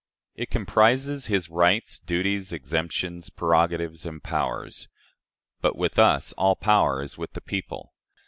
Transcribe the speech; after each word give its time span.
It 0.33 0.49
comprises 0.49 1.27
his 1.27 1.51
rights, 1.51 1.99
duties, 1.99 2.51
exemptions, 2.51 3.29
prerogatives, 3.29 4.03
and 4.03 4.23
powers. 4.23 4.89
But 5.61 5.75
with 5.75 5.99
us 5.99 6.33
all 6.39 6.55
power 6.55 7.03
is 7.03 7.19
with 7.19 7.33
the 7.33 7.39
people. 7.41 7.93